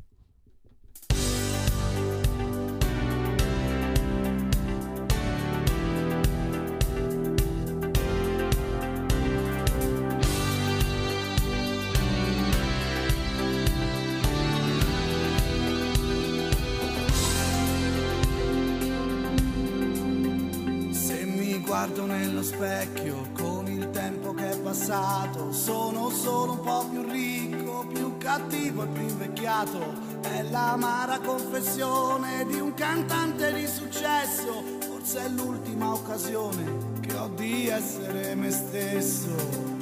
[21.86, 27.86] Guardo nello specchio con il tempo che è passato, sono solo un po' più ricco,
[27.86, 29.94] più cattivo e più invecchiato.
[30.22, 37.68] È l'amara confessione di un cantante di successo, forse è l'ultima occasione che ho di
[37.68, 39.75] essere me stesso.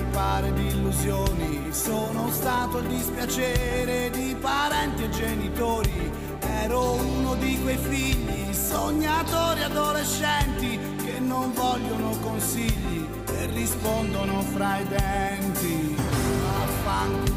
[0.00, 6.12] Campare di illusioni, sono stato il dispiacere di parenti e genitori.
[6.40, 14.86] Ero uno di quei figli, sognatori adolescenti, che non vogliono consigli e rispondono fra i
[14.88, 15.96] denti.
[16.42, 17.28] Vaffanculo,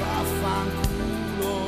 [0.00, 1.58] vaffanculo.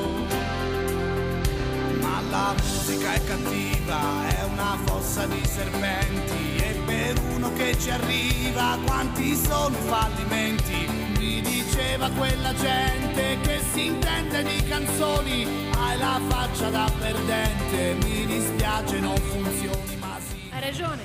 [2.00, 6.62] Ma la musica è cattiva, è una fossa di serpenti
[6.92, 10.86] per uno che ci arriva quanti sono i fallimenti.
[11.18, 18.26] Mi diceva quella gente che si intende di canzoni, hai la faccia da perdente, mi
[18.26, 20.50] dispiace non funzioni ma sì.
[20.50, 21.02] Hai ragione.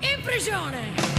[0.00, 1.11] In prigione!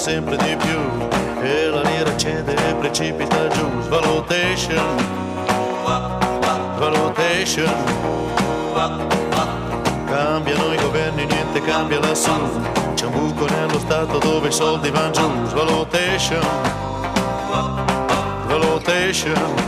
[0.00, 0.78] Sempre di più
[1.42, 3.68] e la lira cede e precipita giù.
[3.82, 4.96] Svalutation,
[6.78, 7.70] valutation.
[10.06, 12.32] Cambiano i governi, niente cambia lassù.
[12.94, 15.46] C'è un buco nello stato dove i soldi vanno giù.
[15.48, 16.46] Svalutation,
[18.46, 19.60] valutation.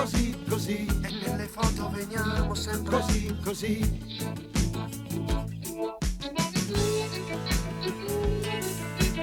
[0.00, 4.18] Così, così, e nelle foto veniamo sempre così, così.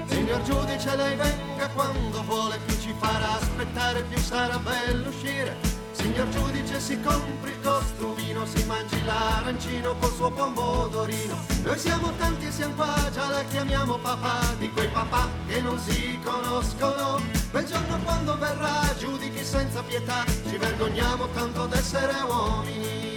[0.05, 5.55] Signor giudice, lei venga quando vuole, più ci farà aspettare, più sarà bello uscire.
[5.93, 11.36] Signor giudice, si compri il costumino, si mangi l'arancino col suo pomodorino.
[11.63, 15.80] Noi siamo tanti e siamo qua, già la chiamiamo papà, di quei papà che non
[15.80, 17.19] si conoscono.
[17.49, 23.15] Quel giorno quando verrà, giudichi senza pietà, ci vergogniamo tanto d'essere uomini.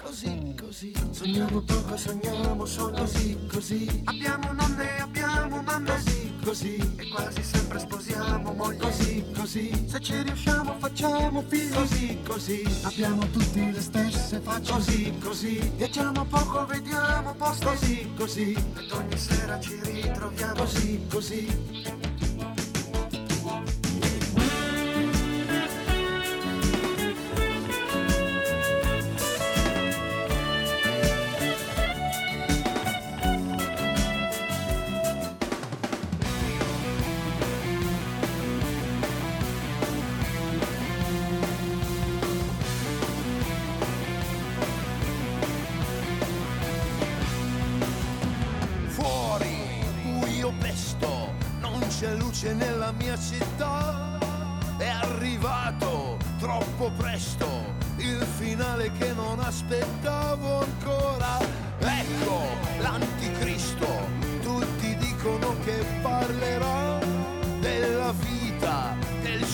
[0.00, 4.02] Così, così, sogniamo poco, sogniamo solo così, così.
[4.04, 6.94] Abbiamo nonne, abbiamo mamme, così, così.
[6.98, 9.86] E quasi sempre sposiamo moglie, così, così.
[9.88, 12.62] Se ci riusciamo facciamo figli, così, così.
[12.82, 15.72] Abbiamo tutti le stesse facce, così, così.
[15.78, 18.52] Viaggiamo poco, vediamo posto, così, così.
[18.52, 22.21] Ed ogni sera ci ritroviamo, così, così.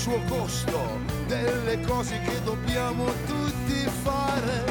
[0.08, 0.80] Suo costo,
[1.26, 4.64] delle cose che dobbiamo tutti fare.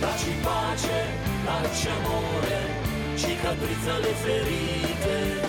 [0.00, 1.06] Dacci pace,
[1.44, 2.60] dacci amore,
[3.14, 5.40] cicatrizza le ferite,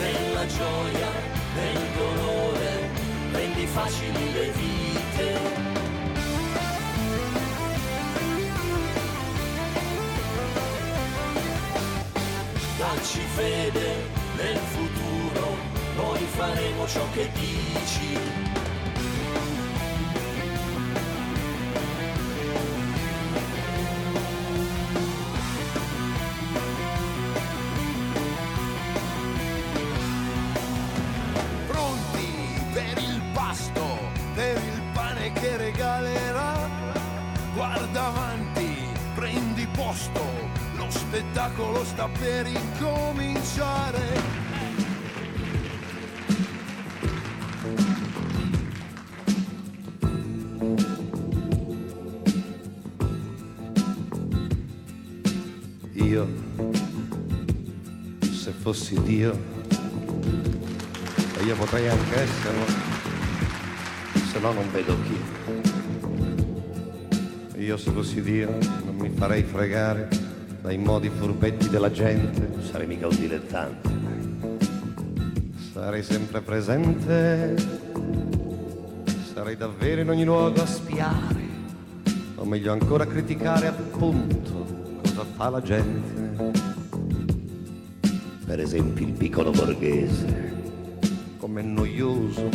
[0.00, 1.10] nella gioia,
[1.54, 2.90] nel dolore,
[3.32, 5.64] rendi facili le vite.
[12.76, 13.94] Dacci fede
[14.36, 14.95] nel futuro,
[16.16, 18.18] noi faremo ciò che dici.
[31.66, 33.98] pronti per il pasto,
[34.34, 36.68] per il pane che regalerà.
[37.54, 40.22] Guarda avanti, prendi posto,
[40.76, 44.35] lo spettacolo sta per incominciare.
[58.76, 59.32] Fossi Dio,
[61.38, 62.66] e io potrei anche esserlo,
[64.30, 65.18] se no non vedo chi.
[67.58, 68.50] Io se fossi Dio
[68.84, 70.10] non mi farei fregare
[70.60, 72.52] dai modi furbetti della gente.
[72.70, 73.88] Sarei mica un dilettante.
[75.72, 77.54] Sarei sempre presente,
[79.32, 81.48] sarei davvero in ogni luogo a spiare,
[82.34, 86.55] o meglio ancora a criticare appunto cosa fa la gente.
[88.46, 90.54] Per esempio il piccolo borghese,
[91.36, 92.48] com'è noioso,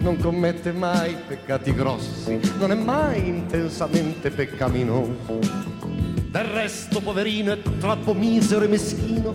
[0.00, 5.38] non commette mai peccati grossi, non è mai intensamente peccaminoso.
[6.28, 9.32] Del resto, poverino, è troppo misero e meschino,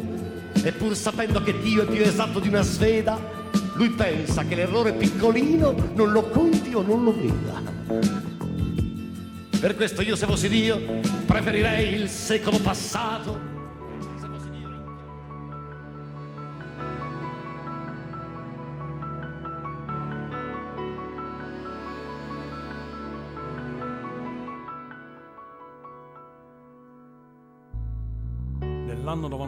[0.62, 3.18] e pur sapendo che Dio è più esatto di una sveda,
[3.76, 7.62] lui pensa che l'errore piccolino non lo conti o non lo veda.
[9.58, 13.53] Per questo io se fossi Dio preferirei il secolo passato.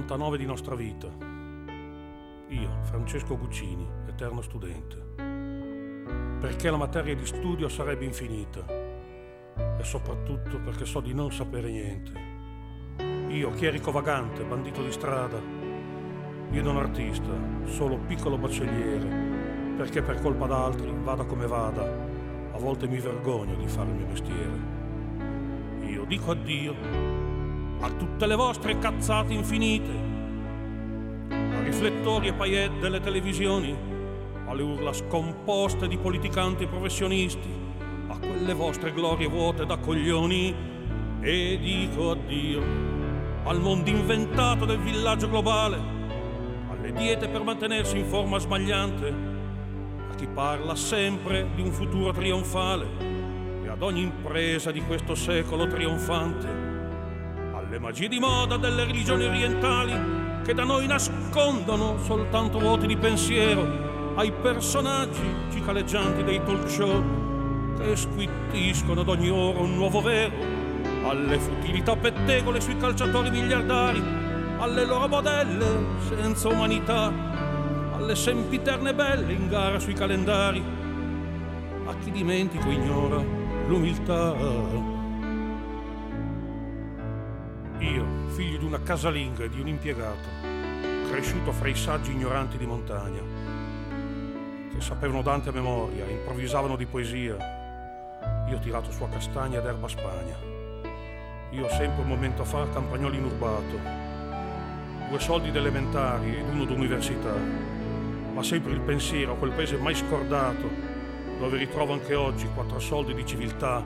[0.06, 1.08] 99 di nostra vita,
[2.49, 4.97] io, Francesco Guccini, eterno studente,
[6.39, 8.64] perché la materia di studio sarebbe infinita?
[8.68, 12.12] E soprattutto perché so di non sapere niente.
[13.30, 15.41] Io, chierico vagante, bandito di strada,
[16.51, 17.34] io non artista,
[17.64, 21.82] solo piccolo baccelliere, perché per colpa d'altri, vada come vada,
[22.51, 24.74] a volte mi vergogno di fare il mio mestiere.
[25.82, 27.24] Io dico addio
[27.80, 29.91] a tutte le vostre cazzate infinite,
[31.30, 33.76] a riflettori e paillette delle televisioni,
[34.47, 37.49] alle urla scomposte di politicanti professionisti,
[38.07, 40.73] a quelle vostre glorie vuote da coglioni,
[41.21, 42.61] e dico addio
[43.43, 45.78] al mondo inventato del villaggio globale,
[46.69, 49.13] alle diete per mantenersi in forma sbagliante,
[50.11, 52.88] a chi parla sempre di un futuro trionfale
[53.63, 56.74] e ad ogni impresa di questo secolo trionfante
[57.76, 59.93] alle magie di moda delle religioni orientali
[60.43, 65.21] che da noi nascondono soltanto vuoti di pensiero, ai personaggi
[65.51, 67.03] cicaleggianti dei talk show
[67.78, 70.32] che squittiscono ad ogni ora un nuovo vero,
[71.05, 74.01] alle futilità pettegole sui calciatori miliardari,
[74.57, 77.11] alle loro modelle senza umanità,
[77.93, 80.63] alle sempiterne belle in gara sui calendari,
[81.86, 83.21] a chi dimentico ignora
[83.67, 84.95] l'umiltà.
[88.66, 90.28] Una casalinga e di un impiegato,
[91.09, 93.22] cresciuto fra i saggi ignoranti di montagna,
[94.74, 97.38] che sapevano Dante a memoria, improvvisavano di poesia,
[98.49, 100.36] io ho tirato su a castagna ed erba Spagna.
[101.51, 103.80] Io sempre un momento fa campagnolo inurbato,
[105.09, 107.34] due soldi d'elementari ed uno d'università,
[108.34, 110.70] ma sempre il pensiero a quel paese mai scordato,
[111.39, 113.84] dove ritrovo anche oggi quattro soldi di civiltà.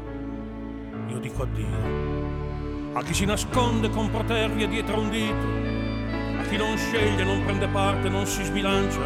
[1.08, 2.19] Io dico addio
[2.94, 7.68] a chi si nasconde con protervia dietro un dito, a chi non sceglie, non prende
[7.68, 9.00] parte, non si sbilancia,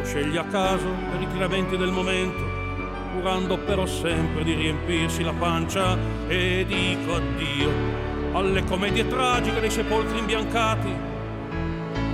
[0.00, 2.42] o sceglie a caso per i tiramenti del momento,
[3.14, 5.96] curando però sempre di riempirsi la pancia.
[6.26, 7.70] E dico addio
[8.32, 10.92] alle commedie tragiche dei sepolcri imbiancati,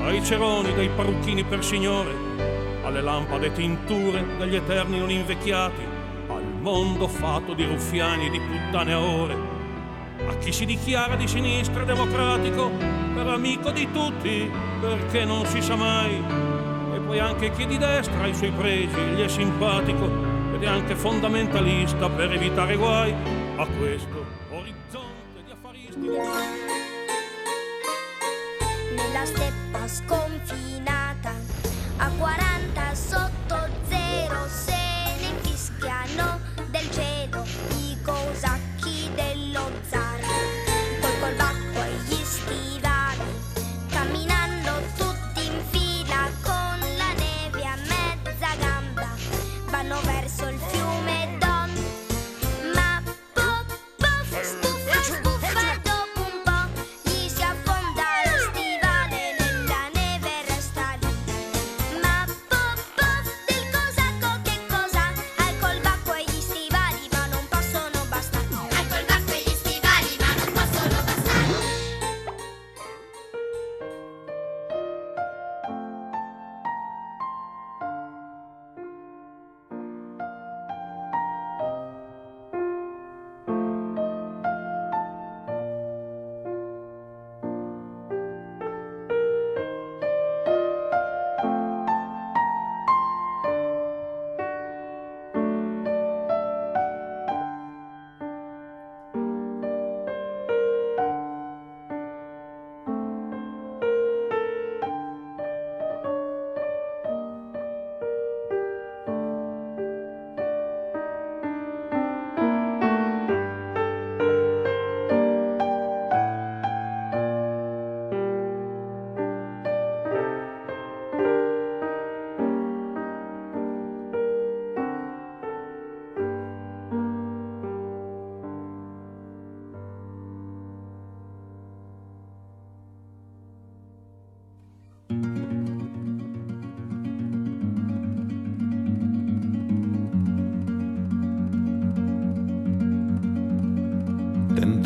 [0.03, 2.15] ai ceroni dei parrucchini per signore,
[2.85, 5.83] alle lampade tinture degli eterni non invecchiati,
[6.29, 9.52] al mondo fatto di ruffiani e di puttane a ore
[10.27, 12.71] a chi si dichiara di sinistra democratico
[13.15, 14.51] per amico di tutti
[14.81, 16.23] perché non si sa mai.
[16.95, 20.07] E poi anche chi di destra ha i suoi pregi gli è simpatico
[20.55, 23.15] ed è anche fondamentalista per evitare guai.
[23.57, 25.99] A questo orizzonte di affaristi
[28.97, 30.22] nella steppa sconfinata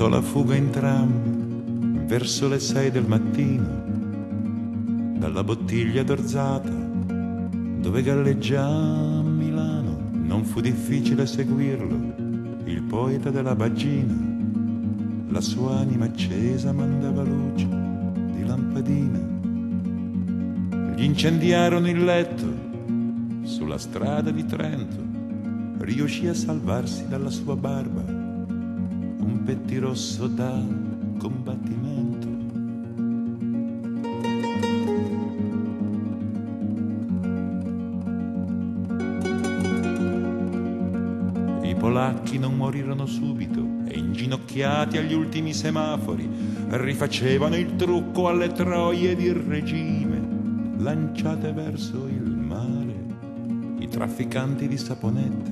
[0.06, 3.84] tentò la fuga in tram verso le sei del mattino
[5.18, 10.10] dalla bottiglia d'orzata dove galleggia a Milano.
[10.12, 12.14] Non fu difficile seguirlo,
[12.64, 14.14] il poeta della bagina.
[15.28, 19.18] La sua anima accesa mandava luce di lampadina.
[20.94, 22.46] Gli incendiarono il letto
[23.42, 25.04] sulla strada di Trento.
[25.78, 28.15] Riuscì a salvarsi dalla sua barba
[29.46, 30.60] un pettirosso da
[31.18, 32.26] combattimento.
[41.64, 46.28] I polacchi non morirono subito e inginocchiati agli ultimi semafori
[46.70, 52.94] rifacevano il trucco alle troie di regime lanciate verso il mare.
[53.78, 55.50] I trafficanti di saponette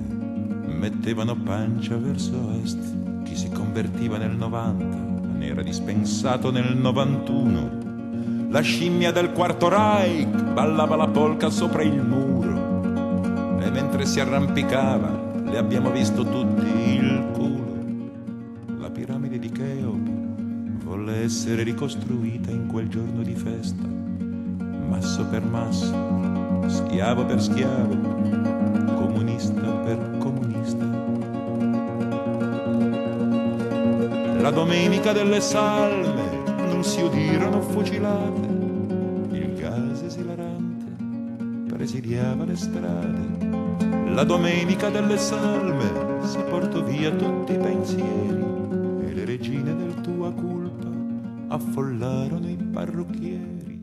[0.66, 3.03] mettevano pancia verso est.
[3.24, 4.84] Chi si convertiva nel 90
[5.38, 8.48] ne era dispensato nel 91.
[8.50, 15.32] La scimmia del quarto Reich ballava la polca sopra il muro e mentre si arrampicava
[15.44, 18.80] le abbiamo visto tutti il culo.
[18.80, 20.10] La piramide di Cheope
[20.84, 23.84] volle essere ricostruita in quel giorno di festa,
[24.88, 28.13] masso per masso, schiavo per schiavo,
[34.44, 38.46] La domenica delle salme non si udirono fucilate,
[39.30, 40.84] il gas esilarante
[41.66, 44.12] presidiava le strade.
[44.12, 48.44] La domenica delle salme si portò via tutti i pensieri
[49.06, 50.90] e le regine del tua colpa
[51.48, 53.73] affollarono i parrucchieri.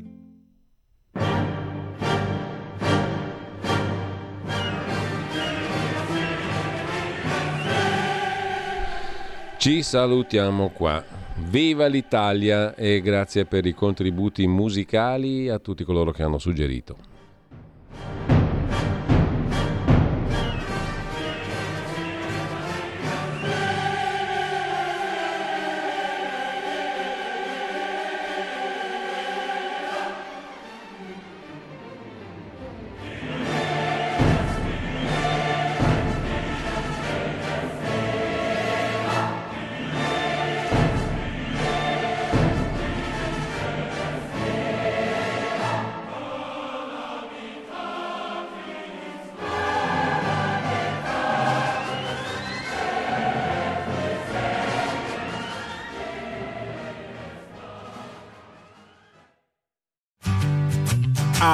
[9.71, 11.01] Ci salutiamo qua.
[11.49, 17.10] Viva l'Italia e grazie per i contributi musicali a tutti coloro che hanno suggerito.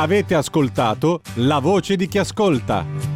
[0.07, 3.06] Avete ascoltato La voce di chi ascolta.